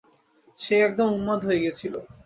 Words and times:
সে 0.59 0.75
একদম 0.87 1.07
উন্মাদ 1.11 1.39
হয়ে 1.47 1.63
গেছিল। 1.65 1.93